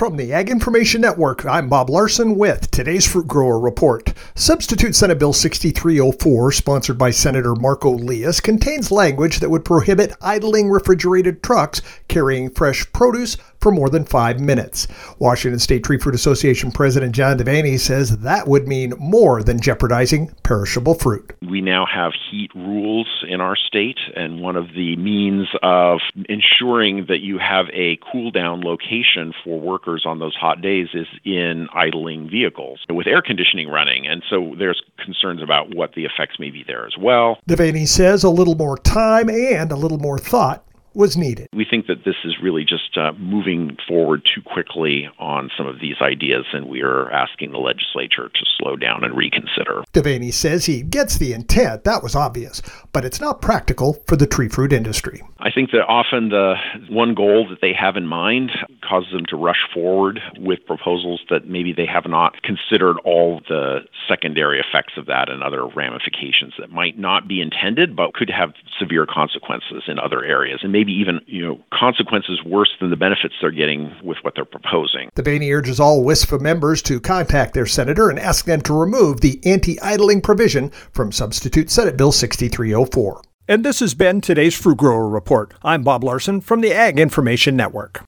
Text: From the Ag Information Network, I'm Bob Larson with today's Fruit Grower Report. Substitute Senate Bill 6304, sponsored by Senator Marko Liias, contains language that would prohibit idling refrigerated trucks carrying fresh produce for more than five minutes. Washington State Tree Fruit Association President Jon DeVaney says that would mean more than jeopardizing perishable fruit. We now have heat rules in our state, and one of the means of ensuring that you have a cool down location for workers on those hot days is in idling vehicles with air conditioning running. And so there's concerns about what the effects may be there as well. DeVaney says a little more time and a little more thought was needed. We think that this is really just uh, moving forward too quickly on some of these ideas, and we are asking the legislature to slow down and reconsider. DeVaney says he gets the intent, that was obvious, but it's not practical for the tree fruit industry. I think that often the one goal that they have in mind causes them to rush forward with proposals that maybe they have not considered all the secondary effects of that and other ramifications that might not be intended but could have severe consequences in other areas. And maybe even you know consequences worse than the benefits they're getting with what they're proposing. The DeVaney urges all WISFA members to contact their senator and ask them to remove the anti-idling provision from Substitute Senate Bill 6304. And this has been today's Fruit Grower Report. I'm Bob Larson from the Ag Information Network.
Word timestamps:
From 0.00 0.16
the 0.16 0.32
Ag 0.32 0.48
Information 0.48 1.02
Network, 1.02 1.44
I'm 1.44 1.68
Bob 1.68 1.90
Larson 1.90 2.36
with 2.36 2.70
today's 2.70 3.06
Fruit 3.06 3.28
Grower 3.28 3.60
Report. 3.60 4.14
Substitute 4.34 4.94
Senate 4.94 5.18
Bill 5.18 5.34
6304, 5.34 6.52
sponsored 6.52 6.96
by 6.96 7.10
Senator 7.10 7.54
Marko 7.54 7.98
Liias, 7.98 8.42
contains 8.42 8.90
language 8.90 9.40
that 9.40 9.50
would 9.50 9.62
prohibit 9.62 10.16
idling 10.22 10.70
refrigerated 10.70 11.42
trucks 11.42 11.82
carrying 12.08 12.48
fresh 12.48 12.90
produce 12.94 13.36
for 13.60 13.70
more 13.70 13.88
than 13.90 14.04
five 14.04 14.40
minutes. 14.40 14.88
Washington 15.18 15.58
State 15.58 15.84
Tree 15.84 15.98
Fruit 15.98 16.14
Association 16.14 16.72
President 16.72 17.14
Jon 17.14 17.38
DeVaney 17.38 17.78
says 17.78 18.18
that 18.18 18.48
would 18.48 18.66
mean 18.66 18.94
more 18.98 19.42
than 19.42 19.60
jeopardizing 19.60 20.34
perishable 20.42 20.94
fruit. 20.94 21.34
We 21.48 21.60
now 21.60 21.86
have 21.92 22.12
heat 22.30 22.50
rules 22.54 23.24
in 23.28 23.40
our 23.40 23.56
state, 23.56 23.98
and 24.16 24.40
one 24.40 24.56
of 24.56 24.68
the 24.74 24.96
means 24.96 25.48
of 25.62 26.00
ensuring 26.28 27.06
that 27.08 27.20
you 27.20 27.38
have 27.38 27.66
a 27.72 27.98
cool 28.10 28.30
down 28.30 28.62
location 28.62 29.32
for 29.44 29.60
workers 29.60 30.04
on 30.06 30.18
those 30.18 30.34
hot 30.34 30.62
days 30.62 30.88
is 30.94 31.06
in 31.24 31.68
idling 31.74 32.30
vehicles 32.30 32.80
with 32.88 33.06
air 33.06 33.22
conditioning 33.22 33.68
running. 33.68 34.06
And 34.06 34.22
so 34.28 34.54
there's 34.58 34.82
concerns 35.04 35.42
about 35.42 35.74
what 35.74 35.94
the 35.94 36.04
effects 36.04 36.38
may 36.38 36.50
be 36.50 36.64
there 36.66 36.86
as 36.86 36.96
well. 36.98 37.38
DeVaney 37.48 37.86
says 37.86 38.24
a 38.24 38.30
little 38.30 38.54
more 38.54 38.78
time 38.78 39.28
and 39.28 39.70
a 39.70 39.76
little 39.76 39.98
more 39.98 40.18
thought 40.18 40.64
was 41.00 41.16
needed. 41.16 41.48
We 41.54 41.64
think 41.64 41.86
that 41.86 42.04
this 42.04 42.14
is 42.24 42.36
really 42.42 42.62
just 42.62 42.96
uh, 42.96 43.12
moving 43.18 43.78
forward 43.88 44.22
too 44.32 44.42
quickly 44.42 45.08
on 45.18 45.50
some 45.56 45.66
of 45.66 45.80
these 45.80 45.96
ideas, 46.02 46.44
and 46.52 46.66
we 46.66 46.82
are 46.82 47.10
asking 47.10 47.52
the 47.52 47.58
legislature 47.58 48.28
to 48.28 48.44
slow 48.58 48.76
down 48.76 49.02
and 49.02 49.16
reconsider. 49.16 49.82
DeVaney 49.94 50.32
says 50.32 50.66
he 50.66 50.82
gets 50.82 51.16
the 51.16 51.32
intent, 51.32 51.84
that 51.84 52.02
was 52.02 52.14
obvious, 52.14 52.60
but 52.92 53.06
it's 53.06 53.20
not 53.20 53.40
practical 53.40 53.94
for 54.06 54.16
the 54.16 54.26
tree 54.26 54.48
fruit 54.48 54.74
industry. 54.74 55.22
I 55.38 55.50
think 55.50 55.70
that 55.70 55.86
often 55.88 56.28
the 56.28 56.54
one 56.90 57.14
goal 57.14 57.48
that 57.48 57.62
they 57.62 57.72
have 57.72 57.96
in 57.96 58.06
mind 58.06 58.50
causes 58.90 59.12
them 59.12 59.24
to 59.26 59.36
rush 59.36 59.62
forward 59.72 60.20
with 60.38 60.58
proposals 60.66 61.20
that 61.30 61.46
maybe 61.46 61.72
they 61.72 61.86
have 61.86 62.08
not 62.08 62.42
considered 62.42 62.96
all 63.04 63.40
the 63.48 63.78
secondary 64.08 64.58
effects 64.58 64.94
of 64.96 65.06
that 65.06 65.30
and 65.30 65.42
other 65.42 65.66
ramifications 65.68 66.54
that 66.58 66.70
might 66.70 66.98
not 66.98 67.28
be 67.28 67.40
intended 67.40 67.94
but 67.94 68.14
could 68.14 68.28
have 68.28 68.50
severe 68.78 69.06
consequences 69.06 69.84
in 69.86 69.98
other 70.00 70.24
areas. 70.24 70.60
And 70.62 70.72
maybe 70.72 70.92
even 70.92 71.20
you 71.26 71.46
know 71.46 71.60
consequences 71.72 72.42
worse 72.44 72.70
than 72.80 72.90
the 72.90 72.96
benefits 72.96 73.34
they're 73.40 73.52
getting 73.52 73.94
with 74.02 74.18
what 74.22 74.34
they're 74.34 74.44
proposing. 74.44 75.10
The 75.14 75.22
DeVaney 75.22 75.54
urges 75.54 75.78
all 75.78 76.02
WISFA 76.02 76.40
members 76.40 76.82
to 76.82 77.00
contact 77.00 77.54
their 77.54 77.66
senator 77.66 78.10
and 78.10 78.18
ask 78.18 78.44
them 78.44 78.60
to 78.62 78.74
remove 78.74 79.20
the 79.20 79.40
anti-idling 79.44 80.22
provision 80.22 80.70
from 80.92 81.12
Substitute 81.12 81.70
Senate 81.70 81.96
Bill 81.96 82.12
6304. 82.12 83.22
And 83.50 83.64
this 83.64 83.80
has 83.80 83.94
been 83.94 84.20
today's 84.20 84.56
Fruit 84.56 84.78
Grower 84.78 85.08
Report. 85.08 85.54
I'm 85.64 85.82
Bob 85.82 86.04
Larson 86.04 86.40
from 86.40 86.60
the 86.60 86.72
Ag 86.72 87.00
Information 87.00 87.56
Network. 87.56 87.98